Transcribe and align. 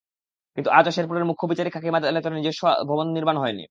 কিন্তু 0.57 0.69
আজও 0.71 0.91
শেরপুরের 0.91 1.25
মুখ্য 1.25 1.43
বিচারিক 1.47 1.73
হাকিমের 1.75 2.33
নিজস্ব 2.33 2.61
আদালত 2.67 2.87
ভবন 2.87 3.07
নির্মাণ 3.07 3.37
হয়নি। 3.37 3.59